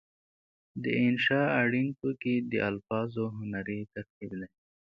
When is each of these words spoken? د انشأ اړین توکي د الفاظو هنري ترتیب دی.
د 0.83 0.85
انشأ 1.05 1.41
اړین 1.61 1.87
توکي 1.99 2.35
د 2.51 2.53
الفاظو 2.69 3.23
هنري 3.37 3.79
ترتیب 3.93 4.31
دی. 4.39 4.47